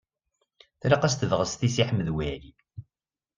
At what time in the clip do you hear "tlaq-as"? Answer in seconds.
0.81-1.15